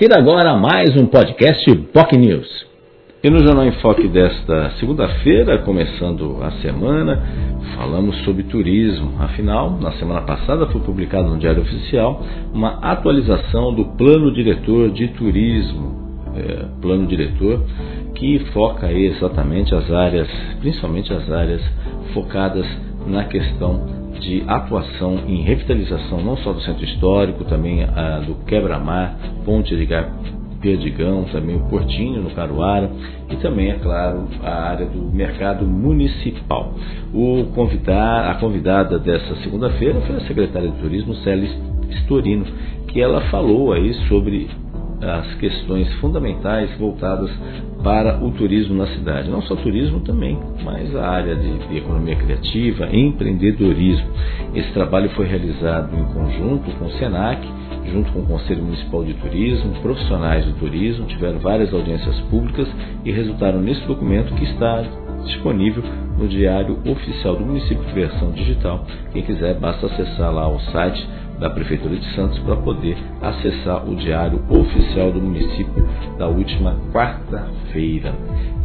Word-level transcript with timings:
confira 0.00 0.18
agora 0.18 0.56
mais 0.56 0.96
um 0.96 1.04
podcast 1.04 1.70
POC 1.92 2.16
News. 2.16 2.66
E 3.22 3.28
no 3.28 3.44
Jornal 3.44 3.66
em 3.66 3.72
Foque 3.82 4.08
desta 4.08 4.70
segunda-feira, 4.80 5.58
começando 5.58 6.38
a 6.42 6.52
semana, 6.62 7.22
falamos 7.76 8.16
sobre 8.24 8.44
turismo. 8.44 9.12
Afinal, 9.20 9.78
na 9.78 9.92
semana 9.92 10.22
passada 10.22 10.66
foi 10.68 10.80
publicado 10.80 11.28
no 11.28 11.36
Diário 11.36 11.60
Oficial 11.60 12.24
uma 12.50 12.78
atualização 12.80 13.74
do 13.74 13.84
Plano 13.98 14.32
Diretor 14.32 14.90
de 14.90 15.08
Turismo. 15.08 16.00
É, 16.34 16.64
plano 16.80 17.06
diretor 17.06 17.62
que 18.14 18.38
foca 18.54 18.90
exatamente 18.90 19.74
as 19.74 19.90
áreas, 19.90 20.28
principalmente 20.60 21.12
as 21.12 21.30
áreas 21.30 21.60
focadas 22.14 22.64
na 23.06 23.24
questão 23.24 23.99
de 24.20 24.44
atuação 24.46 25.24
em 25.26 25.42
revitalização 25.42 26.22
não 26.22 26.36
só 26.38 26.52
do 26.52 26.60
centro 26.60 26.84
histórico, 26.84 27.44
também 27.44 27.82
a, 27.82 28.20
do 28.20 28.34
quebra-mar, 28.44 29.16
ponte 29.44 29.74
de 29.74 29.86
Perdigão, 30.60 31.24
também 31.32 31.56
o 31.56 31.68
Portinho 31.68 32.22
no 32.22 32.30
Caruara 32.30 32.90
e 33.30 33.36
também, 33.36 33.70
é 33.70 33.78
claro, 33.78 34.28
a 34.42 34.70
área 34.70 34.86
do 34.86 35.10
mercado 35.10 35.66
municipal. 35.66 36.74
O 37.14 37.46
convidar, 37.54 38.30
a 38.30 38.34
convidada 38.34 38.98
dessa 38.98 39.36
segunda-feira 39.36 40.00
foi 40.02 40.16
a 40.16 40.20
secretária 40.26 40.68
de 40.68 40.76
Turismo, 40.78 41.14
Célia 41.16 41.48
Storino, 42.02 42.44
que 42.88 43.00
ela 43.00 43.22
falou 43.30 43.72
aí 43.72 43.94
sobre 44.08 44.48
as 45.02 45.34
questões 45.34 45.92
fundamentais 45.94 46.76
voltadas 46.78 47.30
para 47.82 48.22
o 48.22 48.30
turismo 48.32 48.74
na 48.74 48.86
cidade. 48.88 49.30
Não 49.30 49.42
só 49.42 49.56
turismo 49.56 50.00
também, 50.00 50.38
mas 50.62 50.94
a 50.94 51.08
área 51.08 51.34
de, 51.34 51.68
de, 51.68 51.78
economia 51.78 52.16
criativa, 52.16 52.88
empreendedorismo. 52.94 54.06
Esse 54.54 54.70
trabalho 54.72 55.10
foi 55.10 55.26
realizado 55.26 55.96
em 55.96 56.04
conjunto 56.12 56.70
com 56.78 56.86
o 56.86 56.90
SENAC, 56.92 57.40
junto 57.90 58.12
com 58.12 58.20
o 58.20 58.26
Conselho 58.26 58.62
Municipal 58.62 59.04
de 59.04 59.14
Turismo, 59.14 59.72
profissionais 59.80 60.44
do 60.44 60.52
turismo, 60.54 61.06
tiveram 61.06 61.38
várias 61.38 61.72
audiências 61.72 62.18
públicas 62.22 62.68
e 63.04 63.10
resultaram 63.10 63.60
nesse 63.60 63.86
documento 63.86 64.34
que 64.34 64.44
está 64.44 64.84
disponível 65.24 65.82
no 66.18 66.28
Diário 66.28 66.78
Oficial 66.86 67.36
do 67.36 67.44
Município, 67.44 67.82
versão 67.94 68.30
digital. 68.32 68.84
Quem 69.12 69.22
quiser, 69.22 69.58
basta 69.58 69.86
acessar 69.86 70.32
lá 70.32 70.48
o 70.48 70.60
site 70.72 71.06
da 71.40 71.48
Prefeitura 71.50 71.96
de 71.96 72.14
Santos 72.14 72.38
para 72.40 72.56
poder 72.56 72.96
acessar 73.22 73.88
o 73.88 73.96
diário 73.96 74.44
oficial 74.48 75.10
do 75.10 75.20
município 75.20 75.88
da 76.18 76.28
última 76.28 76.76
quarta-feira. 76.92 78.14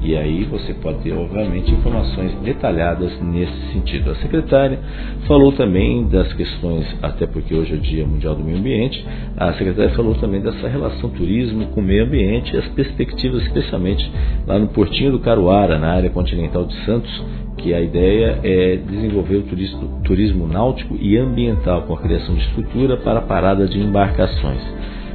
E 0.01 0.15
aí 0.15 0.43
você 0.43 0.73
pode 0.75 0.99
ter, 0.99 1.13
obviamente, 1.13 1.71
informações 1.71 2.33
detalhadas 2.43 3.19
nesse 3.21 3.73
sentido. 3.73 4.11
A 4.11 4.15
secretária 4.15 4.79
falou 5.27 5.51
também 5.53 6.07
das 6.07 6.31
questões, 6.33 6.85
até 7.01 7.25
porque 7.25 7.55
hoje 7.55 7.73
é 7.73 7.75
o 7.75 7.79
Dia 7.79 8.05
Mundial 8.05 8.35
do 8.35 8.43
Meio 8.43 8.57
Ambiente, 8.57 9.03
a 9.35 9.53
secretária 9.53 9.95
falou 9.95 10.13
também 10.15 10.41
dessa 10.41 10.67
relação 10.67 11.09
turismo 11.09 11.67
com 11.67 11.81
o 11.81 11.83
meio 11.83 12.03
ambiente, 12.03 12.55
as 12.55 12.67
perspectivas, 12.69 13.41
especialmente 13.43 14.09
lá 14.45 14.59
no 14.59 14.67
Portinho 14.67 15.11
do 15.11 15.19
Caruara, 15.19 15.79
na 15.79 15.91
área 15.91 16.09
continental 16.09 16.65
de 16.65 16.75
Santos, 16.85 17.23
que 17.57 17.73
a 17.73 17.81
ideia 17.81 18.39
é 18.43 18.75
desenvolver 18.75 19.37
o 19.37 19.43
turismo, 19.43 20.01
turismo 20.03 20.47
náutico 20.47 20.95
e 20.99 21.17
ambiental 21.17 21.81
com 21.83 21.93
a 21.93 21.97
criação 21.97 22.35
de 22.35 22.41
estrutura 22.41 22.97
para 22.97 23.19
a 23.19 23.23
parada 23.23 23.67
de 23.67 23.79
embarcações. 23.79 24.61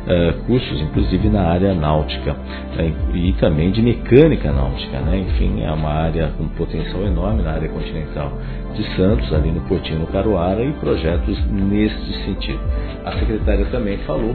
Uh, 0.01 0.33
cursos, 0.47 0.81
inclusive 0.81 1.29
na 1.29 1.43
área 1.43 1.75
náutica 1.75 2.33
uh, 2.33 3.17
e 3.17 3.35
também 3.35 3.71
de 3.71 3.83
mecânica 3.83 4.51
náutica, 4.51 4.99
né? 4.99 5.19
enfim, 5.19 5.63
é 5.63 5.71
uma 5.71 5.91
área 5.91 6.29
com 6.39 6.49
potencial 6.49 7.03
enorme 7.05 7.43
na 7.43 7.53
área 7.53 7.69
continental 7.69 8.33
de 8.75 8.97
Santos, 8.97 9.33
ali 9.33 9.51
no 9.51 9.61
Portinho 9.63 10.01
no 10.01 10.07
Caruara, 10.07 10.65
e 10.65 10.73
projetos 10.73 11.39
nesse 11.51 12.13
sentido. 12.25 12.61
A 13.05 13.13
secretária 13.13 13.67
também 13.67 13.99
falou 13.99 14.35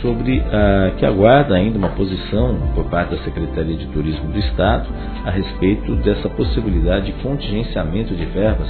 sobre 0.00 0.38
uh, 0.38 0.96
que 0.96 1.06
aguarda 1.06 1.54
ainda 1.54 1.78
uma 1.78 1.90
posição 1.90 2.56
por 2.74 2.84
parte 2.86 3.14
da 3.14 3.22
Secretaria 3.22 3.76
de 3.76 3.86
Turismo 3.88 4.32
do 4.32 4.38
Estado 4.38 4.88
a 5.24 5.30
respeito 5.30 5.94
dessa 5.96 6.28
possibilidade 6.28 7.06
de 7.06 7.12
contingenciamento 7.22 8.14
de 8.14 8.24
verbas, 8.26 8.68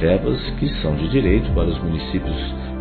verbas 0.00 0.38
que 0.58 0.68
são 0.80 0.94
de 0.96 1.08
direito 1.08 1.50
para 1.52 1.68
os 1.68 1.78
municípios 1.82 2.36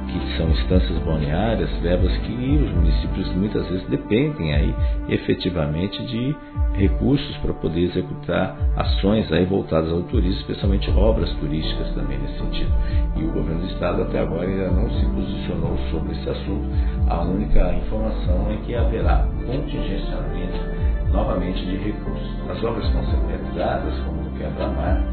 que 0.08 0.38
são 0.38 0.50
instâncias 0.50 0.98
balneárias, 1.00 1.70
verbas 1.82 2.16
que 2.18 2.32
os 2.32 2.72
municípios 2.72 3.28
muitas 3.36 3.68
vezes 3.68 3.88
dependem 3.88 4.54
aí 4.54 4.76
efetivamente 5.10 6.04
de 6.06 6.36
recursos 6.74 7.36
para 7.38 7.54
poder 7.54 7.82
executar 7.82 8.56
ações 8.76 9.32
aí 9.32 9.46
voltadas 9.46 9.92
ao 9.92 10.04
turismo, 10.04 10.42
especialmente 10.42 10.90
obras 10.92 11.30
turísticas 11.36 11.94
também 11.94 12.20
nesse 12.20 12.38
sentido. 12.38 12.72
E 13.16 13.24
o 13.24 13.32
governo 13.32 13.62
do 13.62 13.68
estado 13.68 14.04
até 14.04 14.20
agora 14.20 14.48
ainda 14.48 14.70
não 14.70 14.90
se 14.90 15.06
posicionou 15.06 15.78
sobre 15.92 16.14
esse 16.14 16.30
assunto. 16.30 16.68
A 17.10 17.22
única 17.22 17.74
informação 17.74 18.52
é 18.52 18.58
que 18.66 18.76
haverá 18.76 19.28
contingenciamento 19.46 20.88
novamente 21.12 21.66
de 21.66 21.78
recursos. 21.78 22.50
As 22.50 22.64
obras 22.64 22.84
que 22.84 22.98
estão 22.98 23.12
sendo 23.12 23.28
realizadas, 23.28 24.00
como 24.02 24.24
no 24.24 24.32
quebra-mar, 24.38 25.04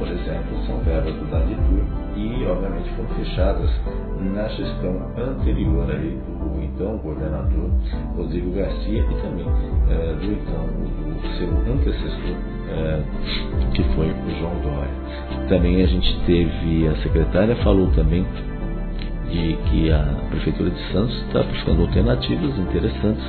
por 0.00 0.08
exemplo, 0.08 0.56
são 0.66 0.78
verbas 0.78 1.14
do 1.14 1.30
Daditur 1.30 1.84
e, 2.16 2.46
obviamente, 2.46 2.88
foram 2.96 3.10
fechadas 3.10 3.70
na 4.34 4.48
gestão 4.48 4.96
anterior 5.18 5.90
aí 5.90 6.18
do 6.40 6.62
então 6.62 6.96
governador 6.96 7.70
Rodrigo 8.16 8.50
Garcia 8.52 9.00
e 9.00 9.14
também 9.20 9.46
é, 9.90 10.14
do 10.14 10.32
então 10.32 10.66
do 10.66 11.28
seu 11.36 11.50
antecessor 11.70 12.36
é, 12.70 13.02
que 13.74 13.82
foi 13.94 14.10
o 14.10 14.38
João 14.38 14.54
Dória. 14.62 15.48
Também 15.50 15.82
a 15.82 15.86
gente 15.86 16.18
teve 16.24 16.88
a 16.88 16.96
secretária 17.02 17.54
falou 17.56 17.88
também 17.90 18.24
de 19.30 19.56
que 19.68 19.92
a 19.92 20.02
prefeitura 20.30 20.70
de 20.70 20.92
Santos 20.92 21.14
está 21.26 21.42
buscando 21.42 21.82
alternativas 21.82 22.58
interessantes 22.58 23.22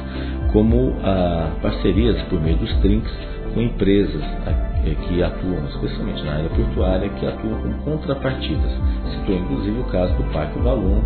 como 0.53 0.95
a 1.03 1.51
parcerias 1.61 2.21
por 2.23 2.39
meio 2.41 2.55
dos 2.55 2.73
trinks 2.77 3.11
com 3.53 3.61
empresas 3.61 4.23
é, 4.45 4.95
que 5.07 5.21
atuam, 5.21 5.65
especialmente 5.67 6.23
na 6.23 6.33
área 6.33 6.49
portuária, 6.49 7.09
que 7.09 7.25
atuam 7.25 7.61
com 7.61 7.91
contrapartidas. 7.91 8.71
Citou 9.11 9.35
inclusive 9.35 9.79
o 9.79 9.83
caso 9.85 10.13
do 10.15 10.23
Parque 10.31 10.59
Valon, 10.59 11.01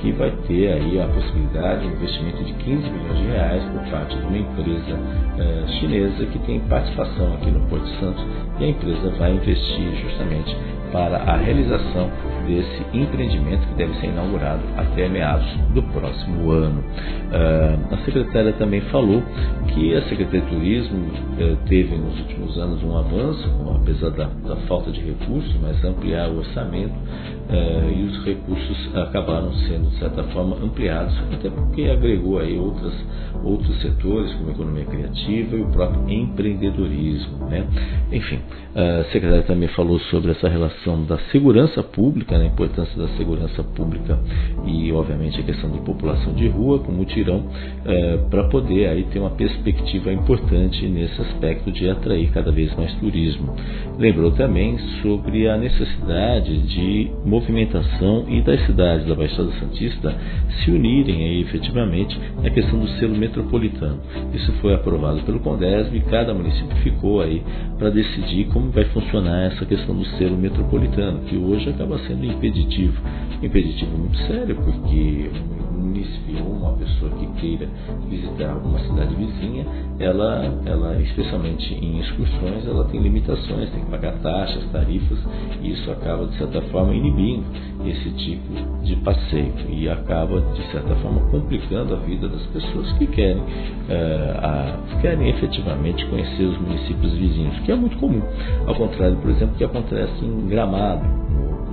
que 0.00 0.12
vai 0.12 0.30
ter 0.46 0.72
aí 0.72 1.00
a 1.00 1.06
possibilidade 1.08 1.82
de 1.82 1.88
um 1.88 1.92
investimento 1.92 2.44
de 2.44 2.52
15 2.52 2.90
milhões 2.90 3.18
de 3.18 3.26
reais 3.26 3.64
por 3.64 3.90
parte 3.90 4.16
de 4.16 4.26
uma 4.26 4.38
empresa 4.38 4.98
é, 5.38 5.66
chinesa 5.78 6.26
que 6.26 6.38
tem 6.40 6.60
participação 6.60 7.34
aqui 7.34 7.50
no 7.50 7.60
Porto 7.68 7.88
Santos 8.00 8.24
e 8.60 8.64
a 8.64 8.68
empresa 8.68 9.10
vai 9.18 9.32
investir 9.32 9.96
justamente 10.02 10.56
para 10.92 11.16
a 11.18 11.36
realização 11.36 12.10
desse 12.46 12.82
empreendimento 12.92 13.66
que 13.68 13.74
deve 13.74 13.94
ser 14.00 14.06
inaugurado 14.06 14.62
até 14.76 15.08
meados 15.08 15.46
do 15.74 15.82
próximo 15.82 16.50
ano. 16.50 16.80
Uh, 16.80 17.94
a 17.94 17.98
secretária 18.04 18.52
também 18.54 18.80
falou 18.82 19.22
que 19.68 19.94
a 19.94 20.02
Secretaria 20.08 20.40
de 20.40 20.46
Turismo 20.48 21.06
uh, 21.06 21.56
teve 21.68 21.96
nos 21.96 22.18
últimos 22.20 22.58
anos 22.58 22.82
um 22.82 22.96
avanço, 22.96 23.48
apesar 23.74 24.10
da, 24.10 24.26
da 24.26 24.56
falta 24.68 24.90
de 24.90 25.00
recursos, 25.00 25.54
mas 25.60 25.82
ampliar 25.84 26.28
o 26.30 26.38
orçamento 26.38 26.94
uh, 26.94 27.90
e 27.90 28.04
os 28.04 28.24
recursos 28.24 28.96
acabaram 28.96 29.52
sendo, 29.52 29.90
de 29.90 29.98
certa 29.98 30.22
forma, 30.24 30.56
ampliados, 30.56 31.14
até 31.32 31.50
porque 31.50 31.82
agregou 31.84 32.38
aí 32.38 32.58
outras, 32.58 32.94
outros 33.42 33.80
setores, 33.82 34.32
como 34.34 34.50
a 34.50 34.52
economia 34.52 34.84
criativa 34.84 35.56
e 35.56 35.62
o 35.62 35.66
próprio 35.68 36.08
empreendedorismo. 36.08 37.46
Né? 37.46 37.66
Enfim, 38.12 38.40
a 38.74 39.04
secretária 39.12 39.42
também 39.44 39.68
falou 39.70 39.98
sobre 40.10 40.32
essa 40.32 40.48
relação 40.48 41.04
da 41.04 41.18
segurança 41.32 41.82
pública 41.82 42.35
né, 42.38 42.44
a 42.44 42.48
importância 42.48 42.96
da 42.96 43.08
segurança 43.16 43.62
pública 43.62 44.18
e, 44.66 44.92
obviamente, 44.92 45.40
a 45.40 45.44
questão 45.44 45.70
de 45.70 45.78
população 45.80 46.32
de 46.34 46.48
rua, 46.48 46.78
com 46.80 46.92
mutirão, 46.92 47.44
é, 47.84 48.18
para 48.30 48.44
poder 48.44 48.88
aí 48.88 49.04
ter 49.04 49.18
uma 49.18 49.30
perspectiva 49.30 50.12
importante 50.12 50.86
nesse 50.86 51.20
aspecto 51.20 51.70
de 51.70 51.88
atrair 51.88 52.30
cada 52.30 52.50
vez 52.52 52.74
mais 52.76 52.92
turismo. 52.94 53.54
Lembrou 53.98 54.30
também 54.32 54.78
sobre 55.02 55.48
a 55.48 55.56
necessidade 55.56 56.58
de 56.62 57.10
movimentação 57.24 58.24
e 58.28 58.42
das 58.42 58.64
cidades 58.66 59.06
da 59.06 59.14
Baixada 59.14 59.50
Santista 59.58 60.14
se 60.62 60.70
unirem 60.70 61.24
aí, 61.24 61.40
efetivamente 61.42 62.18
na 62.42 62.50
questão 62.50 62.78
do 62.78 62.88
selo 62.98 63.16
metropolitano. 63.16 64.00
Isso 64.34 64.52
foi 64.60 64.74
aprovado 64.74 65.22
pelo 65.22 65.40
Condesb 65.40 65.96
e 65.96 66.00
cada 66.00 66.34
município 66.34 66.76
ficou 66.78 67.20
aí 67.20 67.42
para 67.78 67.90
decidir 67.90 68.46
como 68.46 68.70
vai 68.70 68.84
funcionar 68.86 69.46
essa 69.46 69.64
questão 69.64 69.94
do 69.94 70.04
selo 70.18 70.36
metropolitano, 70.36 71.20
que 71.20 71.36
hoje 71.36 71.68
acaba 71.70 71.98
sendo 72.00 72.25
impeditivo. 72.28 73.00
Impeditivo 73.42 73.96
muito 73.98 74.16
sério, 74.26 74.56
porque 74.56 75.30
um 75.76 75.82
município 75.82 76.44
ou 76.44 76.52
uma 76.52 76.72
pessoa 76.72 77.10
que 77.12 77.26
queira 77.40 77.68
visitar 78.08 78.50
alguma 78.50 78.78
cidade 78.80 79.14
vizinha, 79.14 79.66
ela, 79.98 80.60
ela, 80.64 81.00
especialmente 81.00 81.74
em 81.74 82.00
excursões, 82.00 82.66
ela 82.66 82.84
tem 82.84 83.00
limitações, 83.00 83.70
tem 83.70 83.84
que 83.84 83.90
pagar 83.90 84.12
taxas, 84.18 84.64
tarifas, 84.70 85.18
e 85.62 85.72
isso 85.72 85.90
acaba, 85.90 86.26
de 86.26 86.36
certa 86.36 86.60
forma, 86.62 86.94
inibindo 86.94 87.44
esse 87.84 88.10
tipo 88.10 88.82
de 88.82 88.96
passeio 88.96 89.52
e 89.68 89.88
acaba, 89.88 90.40
de 90.40 90.62
certa 90.70 90.94
forma, 90.96 91.20
complicando 91.30 91.94
a 91.94 91.98
vida 91.98 92.28
das 92.28 92.42
pessoas 92.46 92.90
que 92.92 93.06
querem, 93.06 93.42
é, 93.88 94.34
a, 94.38 95.00
querem 95.00 95.28
efetivamente 95.28 96.04
conhecer 96.06 96.44
os 96.44 96.58
municípios 96.58 97.12
vizinhos, 97.12 97.58
que 97.60 97.72
é 97.72 97.76
muito 97.76 97.96
comum. 97.98 98.22
Ao 98.66 98.74
contrário, 98.74 99.16
por 99.16 99.30
exemplo, 99.30 99.54
que 99.56 99.64
acontece 99.64 100.24
em 100.24 100.46
Gramado, 100.48 101.04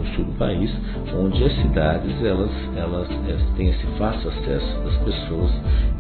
no 0.04 0.16
sul 0.16 0.26
do 0.26 0.34
país, 0.34 0.72
onde 1.16 1.44
as 1.44 1.54
cidades 1.62 2.24
elas, 2.24 2.52
elas, 2.76 3.10
elas 3.28 3.50
têm 3.56 3.70
esse 3.70 3.86
fácil 3.98 4.30
acesso 4.30 4.80
das 4.84 4.98
pessoas 4.98 5.52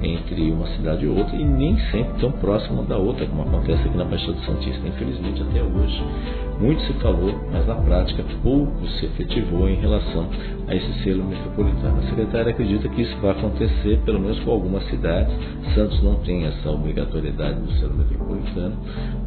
entre 0.02 0.52
uma 0.52 0.68
cidade 0.68 1.06
e 1.06 1.08
outra 1.08 1.36
e 1.36 1.44
nem 1.44 1.78
sempre 1.92 2.20
tão 2.20 2.32
próxima 2.34 2.84
da 2.84 2.98
outra, 2.98 3.26
como 3.26 3.44
acontece 3.44 3.88
aqui 3.88 3.98
na 3.98 4.06
Baixada 4.06 4.38
Santista. 4.46 4.88
Infelizmente, 4.88 5.42
até 5.42 5.64
hoje, 5.64 6.04
muito 6.60 6.82
se 6.84 6.94
falou, 6.94 7.34
mas 7.52 7.66
na 7.66 7.76
prática 7.76 8.24
pouco 8.42 8.88
se 9.00 9.06
efetivou 9.06 9.70
em 9.70 9.76
relação 9.76 10.28
a 10.68 10.76
esse 10.76 11.04
selo 11.04 11.24
metropolitano. 11.24 12.00
A 12.00 12.10
secretária 12.10 12.52
acredita 12.52 12.88
que 12.90 13.02
isso 13.02 13.18
vai 13.18 13.32
acontecer, 13.32 14.00
pelo 14.06 14.20
menos 14.20 14.40
com 14.42 14.52
algumas 14.52 14.84
cidades. 14.90 15.34
Santos 15.74 16.02
não 16.04 16.16
tem 16.16 16.46
essa 16.46 16.70
obrigatoriedade 16.70 17.60
do 17.60 17.72
selo 17.74 17.96
metropolitano, 17.96 18.78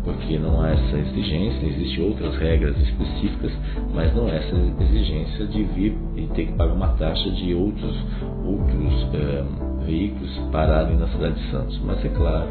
porque 0.06 0.38
não 0.38 0.62
há 0.62 0.70
essa 0.70 0.98
exigência, 0.98 1.66
existem 1.66 2.04
outras 2.04 2.36
regras 2.36 2.78
específicas, 2.78 3.52
mas 3.92 4.14
não 4.14 4.28
há 4.28 4.34
essa 4.36 4.54
exigência 4.80 5.46
de 5.48 5.64
vir 5.64 5.98
e 6.14 6.28
ter 6.28 6.46
que 6.46 6.52
pagar 6.52 6.74
uma 6.74 6.88
taxa 6.90 7.28
de 7.32 7.52
outros, 7.52 7.96
outros 8.44 9.08
eh, 9.14 9.44
veículos 9.84 10.30
pararem 10.52 10.96
na 10.96 11.08
cidade 11.08 11.34
de 11.34 11.50
Santos. 11.50 11.80
Mas 11.84 12.04
é 12.04 12.08
claro, 12.10 12.48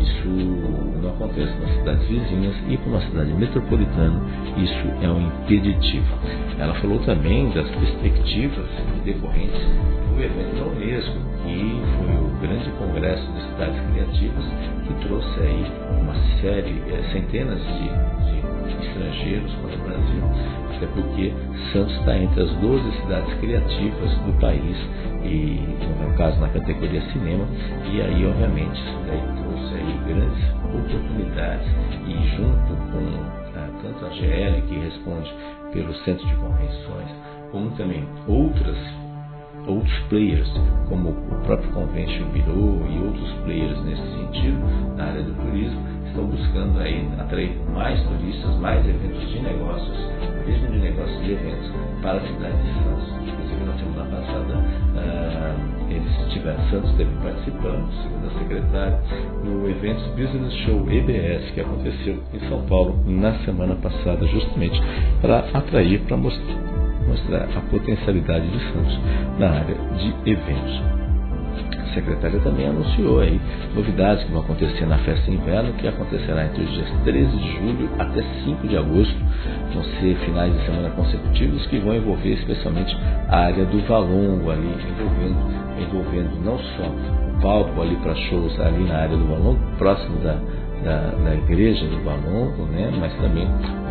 isso 0.00 0.28
não 1.02 1.10
acontece 1.10 1.52
nas 1.60 1.74
cidades 1.74 2.08
vizinhas 2.08 2.54
e 2.68 2.76
com 2.76 2.90
uma 2.90 3.00
cidade 3.00 3.34
metropolitana 3.34 4.22
isso 4.56 5.04
é 5.04 5.08
um 5.08 5.26
impeditivo. 5.26 6.06
Ela 6.58 6.74
falou 6.74 6.98
também 7.00 7.50
das 7.50 7.68
perspectivas 7.68 8.68
decorrentes 9.04 9.60
do 10.14 10.22
evento 10.22 10.56
da 10.56 10.66
Unesco, 10.66 11.18
que 11.42 11.82
foi 11.96 12.14
o 12.16 12.31
grande 12.42 12.70
congresso 12.72 13.24
de 13.32 13.40
cidades 13.42 13.80
criativas 13.88 14.44
que 14.84 15.06
trouxe 15.06 15.40
aí 15.40 15.72
uma 16.00 16.14
série, 16.40 16.82
eh, 16.90 17.02
centenas 17.12 17.60
de, 17.60 17.88
de 18.26 18.86
estrangeiros 18.86 19.52
para 19.54 19.74
o 19.74 19.78
Brasil, 19.78 20.22
até 20.74 20.86
porque 20.86 21.32
Santos 21.72 21.94
está 21.98 22.18
entre 22.18 22.42
as 22.42 22.50
12 22.56 23.00
cidades 23.00 23.34
criativas 23.34 24.10
do 24.26 24.32
país 24.40 24.76
e 25.22 25.62
no 25.86 26.04
meu 26.04 26.16
caso 26.16 26.40
na 26.40 26.48
categoria 26.48 27.00
cinema 27.12 27.46
e 27.92 28.02
aí 28.02 28.26
obviamente 28.26 28.74
isso 28.74 28.98
daí 29.06 29.22
trouxe 29.38 29.74
aí 29.74 30.00
grandes 30.06 30.54
oportunidades. 30.64 31.68
E 32.08 32.36
junto 32.36 32.74
com 32.90 33.56
ah, 33.56 33.68
tanto 33.82 34.04
a 34.04 34.08
GL 34.10 34.62
que 34.62 34.78
responde 34.80 35.32
pelo 35.72 35.94
centro 36.04 36.26
de 36.26 36.34
convenções 36.34 37.08
como 37.52 37.70
também 37.72 38.04
outras 38.26 38.76
outros 39.66 39.98
players 40.08 40.50
como 40.88 41.10
o 41.10 41.42
próprio 41.44 41.70
Convention 41.72 42.26
Bureau 42.28 42.86
e 42.88 42.98
outros 43.04 43.30
players 43.44 43.82
nesse 43.84 44.02
sentido 44.02 44.58
na 44.96 45.04
área 45.04 45.22
do 45.22 45.34
turismo 45.44 45.80
estão 46.12 46.26
buscando 46.26 46.78
aí 46.78 47.08
atrair 47.18 47.56
mais 47.74 48.00
turistas, 48.02 48.54
mais 48.58 48.86
eventos 48.86 49.28
de 49.30 49.40
negócios, 49.40 49.96
mesmo 50.46 50.72
de 50.72 50.78
negócios 50.78 51.26
e 51.26 51.32
eventos 51.32 51.70
para 52.02 52.18
a 52.18 52.20
cidade 52.20 52.62
de 52.62 52.72
Santos. 52.74 53.08
Inclusive 53.26 53.64
na 53.64 53.78
semana 53.78 54.16
passada 54.16 54.54
uh, 54.58 55.72
eles 55.90 56.32
tiveram, 56.32 56.70
Santos 56.70 56.90
esteve 56.90 57.10
participando, 57.22 57.92
segundo 58.02 58.26
a 58.26 58.38
secretária, 58.38 59.00
no 59.42 59.68
evento 59.68 60.02
Business 60.10 60.52
Show 60.64 60.90
EBS 60.90 61.50
que 61.52 61.60
aconteceu 61.60 62.22
em 62.34 62.48
São 62.48 62.62
Paulo 62.66 62.98
na 63.06 63.34
semana 63.44 63.74
passada, 63.76 64.26
justamente 64.26 64.80
para 65.20 65.40
atrair, 65.54 66.00
para 66.00 66.16
mostrar, 66.16 66.81
mostrar 67.06 67.48
a 67.56 67.60
potencialidade 67.70 68.48
de 68.48 68.58
Santos 68.72 69.00
na 69.38 69.50
área 69.50 69.76
de 69.96 70.30
eventos 70.30 71.02
a 71.82 71.94
secretária 71.94 72.40
também 72.40 72.66
anunciou 72.66 73.20
aí 73.20 73.40
novidades 73.74 74.24
que 74.24 74.32
vão 74.32 74.40
acontecer 74.40 74.86
na 74.86 74.98
festa 74.98 75.30
inverno, 75.30 75.72
que 75.74 75.86
acontecerá 75.86 76.46
entre 76.46 76.62
os 76.62 76.70
dias 76.70 76.88
13 77.04 77.36
de 77.36 77.52
julho 77.52 77.90
até 77.98 78.22
5 78.44 78.66
de 78.66 78.76
agosto. 78.76 79.14
Vão 79.74 79.84
ser 79.84 80.16
finais 80.24 80.52
de 80.52 80.64
semana 80.64 80.90
consecutivos 80.90 81.66
que 81.66 81.78
vão 81.78 81.94
envolver 81.94 82.32
especialmente 82.32 82.96
a 83.28 83.36
área 83.36 83.64
do 83.64 83.78
Valongo 83.86 84.50
ali, 84.50 84.74
envolvendo, 84.88 85.36
envolvendo 85.80 86.44
não 86.44 86.58
só 86.58 86.86
o 86.86 87.42
palco 87.42 87.82
ali 87.82 87.96
para 87.96 88.14
shows 88.14 88.58
ali 88.60 88.84
na 88.84 88.96
área 88.96 89.16
do 89.16 89.26
Valongo, 89.26 89.60
próximo 89.76 90.18
da 90.20 90.38
da, 90.84 91.10
da 91.24 91.34
igreja 91.34 91.86
do 91.86 92.02
Valongo, 92.04 92.64
né? 92.66 92.92
mas 92.98 93.12
também, 93.16 93.46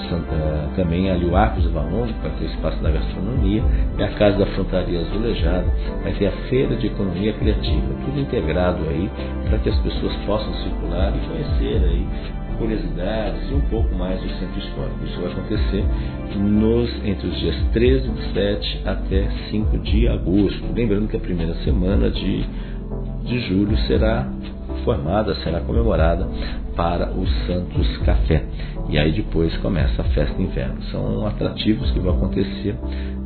Santa, 0.09 0.69
também 0.75 1.09
ali 1.09 1.25
o 1.25 1.35
Arcos 1.35 1.63
do 1.63 1.71
Valongo, 1.71 2.13
para 2.21 2.31
ter 2.31 2.45
espaço 2.45 2.81
da 2.81 2.91
gastronomia, 2.91 3.63
e 3.97 4.03
a 4.03 4.09
Casa 4.09 4.37
da 4.37 4.45
Frontaria 4.47 4.99
Azulejada, 5.01 5.65
vai 6.03 6.13
ter 6.13 6.27
a 6.27 6.31
Feira 6.49 6.75
de 6.75 6.87
Economia 6.87 7.33
Criativa, 7.33 7.95
tudo 8.05 8.19
integrado 8.19 8.83
aí, 8.89 9.09
para 9.49 9.57
que 9.59 9.69
as 9.69 9.79
pessoas 9.79 10.13
possam 10.25 10.53
circular 10.55 11.13
e 11.15 11.27
conhecer 11.27 11.83
aí 11.83 12.07
curiosidades 12.61 13.49
e 13.49 13.53
um 13.55 13.61
pouco 13.61 13.93
mais 13.95 14.21
do 14.21 14.29
centro 14.29 14.59
histórico. 14.59 15.05
Isso 15.05 15.19
vai 15.19 15.31
acontecer 15.31 15.83
nos, 16.37 16.89
entre 17.03 17.27
os 17.27 17.39
dias 17.39 17.55
13 17.73 18.09
de 18.09 18.33
7 18.33 18.81
até 18.85 19.29
5 19.49 19.77
de 19.79 20.07
agosto. 20.07 20.73
Lembrando 20.73 21.07
que 21.07 21.17
a 21.17 21.19
primeira 21.19 21.55
semana 21.63 22.11
de, 22.11 22.45
de 23.23 23.39
julho 23.47 23.75
será 23.87 24.27
formada, 24.83 25.35
será 25.35 25.61
comemorada 25.61 26.27
para 26.75 27.11
o 27.11 27.27
Santos 27.45 27.97
Café. 27.99 28.43
E 28.89 28.97
aí 28.97 29.11
depois 29.11 29.55
começa 29.57 30.01
a 30.01 30.05
festa 30.05 30.41
inverno. 30.41 30.81
São 30.91 31.25
atrativos 31.25 31.89
que 31.91 31.99
vão 31.99 32.15
acontecer 32.15 32.75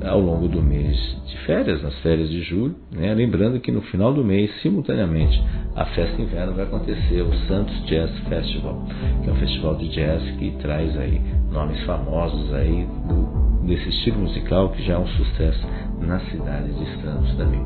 ao 0.04 0.20
longo 0.20 0.48
do 0.48 0.62
mês 0.62 0.96
de 1.26 1.38
férias, 1.40 1.82
nas 1.82 1.98
férias 2.00 2.30
de 2.30 2.42
julho. 2.42 2.76
Né? 2.92 3.14
Lembrando 3.14 3.60
que 3.60 3.72
no 3.72 3.82
final 3.82 4.14
do 4.14 4.24
mês, 4.24 4.52
simultaneamente, 4.62 5.42
a 5.76 5.86
festa 5.86 6.22
inverno 6.22 6.54
vai 6.54 6.66
acontecer 6.66 7.22
o 7.22 7.34
Santos 7.48 7.86
Jazz 7.86 8.12
Festival, 8.30 8.86
que 9.24 9.30
é 9.30 9.34
um 9.34 9.36
festival 9.36 9.76
de 9.76 9.90
jazz 9.90 10.22
que 10.38 10.52
traz 10.62 10.98
aí 10.98 11.22
nomes 11.52 11.82
famosos 11.84 12.54
aí 12.54 12.88
do, 13.08 13.66
desse 13.66 13.90
estilo 13.90 14.20
musical 14.20 14.70
que 14.70 14.84
já 14.84 14.94
é 14.94 14.98
um 14.98 15.08
sucesso 15.08 15.66
na 16.00 16.20
cidade 16.20 16.74
de 16.74 17.02
Santos 17.02 17.36
também. 17.38 17.62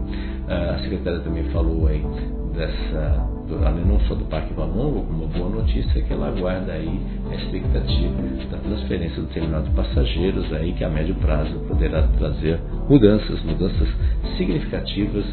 A 0.48 0.80
secretária 0.80 1.20
também 1.20 1.44
falou 1.52 1.88
aí 1.88 2.04
dessa 2.54 3.39
além 3.56 3.86
não 3.86 4.00
só 4.02 4.16
do 4.16 4.26
Parque 4.26 4.54
Valongo, 4.54 5.04
como 5.04 5.26
uma 5.26 5.28
boa 5.28 5.50
notícia 5.50 6.00
é 6.00 6.02
que 6.02 6.14
ela 6.14 6.28
aguarda 6.28 6.72
aí 6.72 7.00
a 7.32 7.36
expectativa 7.36 8.16
da 8.52 8.58
transferência 8.58 9.22
do 9.22 9.28
terminal 9.28 9.62
de 9.64 9.70
passageiros 9.72 10.52
aí 10.54 10.74
que 10.74 10.84
a 10.84 10.90
médio 10.90 11.16
prazo 11.16 11.54
poderá 11.68 12.04
trazer 12.18 12.60
mudanças, 12.88 13.42
mudanças 13.44 13.88
significativas 14.38 15.26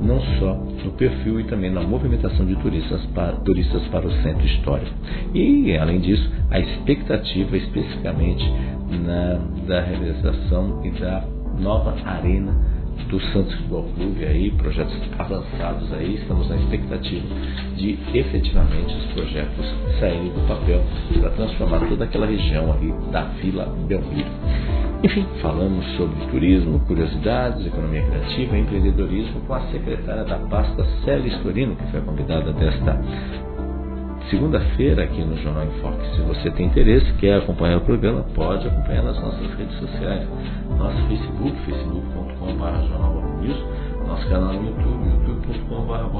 não 0.00 0.20
só 0.38 0.54
no 0.54 0.92
perfil 0.92 1.40
e 1.40 1.44
também 1.44 1.70
na 1.70 1.82
movimentação 1.82 2.46
de 2.46 2.56
turistas 2.56 3.04
para, 3.06 3.32
turistas 3.38 3.82
para 3.88 4.06
o 4.06 4.12
centro 4.22 4.44
histórico. 4.46 4.94
E 5.34 5.76
além 5.76 6.00
disso, 6.00 6.30
a 6.50 6.60
expectativa 6.60 7.56
especificamente 7.56 8.44
na, 9.04 9.40
da 9.66 9.80
realização 9.80 10.84
e 10.84 10.90
da 10.90 11.24
nova 11.58 11.94
arena 12.04 12.73
do 13.08 13.20
Santos 13.32 13.54
Futebol 13.54 13.84
Clube 13.94 14.24
aí, 14.24 14.50
projetos 14.52 14.96
avançados 15.18 15.92
aí, 15.92 16.16
estamos 16.16 16.48
na 16.48 16.56
expectativa 16.56 17.26
de 17.76 17.98
efetivamente 18.14 18.94
os 18.94 19.06
projetos 19.12 19.66
saírem 20.00 20.30
do 20.30 20.46
papel 20.48 20.82
para 21.20 21.30
transformar 21.30 21.80
toda 21.88 22.04
aquela 22.04 22.26
região 22.26 22.72
ali 22.72 22.92
da 23.10 23.24
Vila 23.24 23.66
Belmiro. 23.86 24.30
Enfim, 25.02 25.26
falamos 25.42 25.84
sobre 25.96 26.16
turismo, 26.30 26.80
curiosidades, 26.80 27.66
economia 27.66 28.02
criativa 28.02 28.56
empreendedorismo 28.56 29.40
com 29.40 29.54
a 29.54 29.60
secretária 29.70 30.24
da 30.24 30.38
pasta 30.38 30.84
Célia 31.04 31.28
Estorino, 31.28 31.76
que 31.76 31.86
foi 31.90 32.00
convidada 32.00 32.52
desta 32.52 32.98
segunda-feira 34.30 35.04
aqui 35.04 35.22
no 35.22 35.36
Jornal 35.36 35.66
em 35.66 35.80
Foque. 35.80 36.16
Se 36.16 36.22
você 36.22 36.50
tem 36.52 36.66
interesse, 36.66 37.12
quer 37.14 37.36
acompanhar 37.36 37.78
o 37.78 37.80
programa, 37.82 38.22
pode 38.34 38.66
acompanhar 38.66 39.02
nas 39.02 39.20
nossas 39.20 39.52
redes 39.54 39.78
sociais. 39.78 40.26
Nosso 40.78 41.06
Facebook, 41.06 41.52
facebook.com.br 41.66 42.33
Jornal 42.52 43.22
News, 43.40 43.58
nosso 44.06 44.28
canal 44.28 44.52
no 44.52 44.68
YouTube, 44.68 45.08
youtube.com.br. 45.08 46.14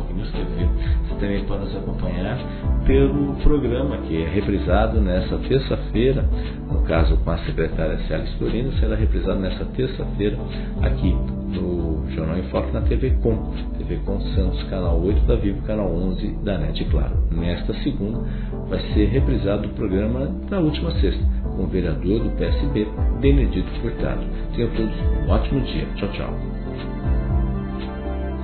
Você 1.03 1.15
também 1.21 1.45
pode 1.45 1.65
nos 1.65 1.77
acompanhar 1.77 2.39
pelo 2.87 3.35
programa 3.43 3.99
que 3.99 4.23
é 4.23 4.29
reprisado 4.29 5.01
nessa 5.01 5.37
terça-feira, 5.39 6.25
no 6.71 6.83
caso 6.83 7.17
com 7.19 7.31
a 7.31 7.39
secretária 7.39 7.99
Célia 8.09 8.25
Estorino, 8.25 8.73
será 8.75 8.97
reprisado 8.97 9.39
nessa 9.39 9.65
terça-feira 9.67 10.39
aqui 10.83 11.13
no 11.13 11.84
Jornal 12.25 12.39
em 12.39 12.43
Foque 12.45 12.73
na 12.73 12.81
TV 12.83 13.11
Com, 13.23 13.37
TV 13.77 13.99
Com 14.05 14.21
Santos, 14.35 14.63
canal 14.65 15.01
8 15.01 15.27
da 15.27 15.37
Vivo, 15.37 15.61
canal 15.63 15.87
11 15.87 16.27
da 16.43 16.59
NET 16.59 16.85
Claro. 16.87 17.15
Nesta 17.31 17.75
segunda 17.83 18.21
vai 18.69 18.81
ser 18.95 19.07
reprisado 19.07 19.69
o 19.69 19.75
programa 19.75 20.27
da 20.49 20.59
última 20.59 20.91
sexta, 21.01 21.23
com 21.57 21.65
o 21.65 21.67
vereador 21.67 22.21
do 22.21 22.31
PSB, 22.31 22.87
Benedito 23.21 23.71
Furtado. 23.81 24.23
Tenham 24.55 24.71
todos 24.71 24.95
um 25.27 25.31
ótimo 25.31 25.61
dia. 25.61 25.87
Tchau, 25.97 26.09
tchau. 26.13 26.35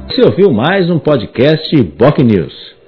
Você 0.08 0.22
ouviu 0.22 0.52
mais 0.52 0.90
um 0.90 0.98
podcast 0.98 1.82
Boc 1.98 2.18
News. 2.18 2.79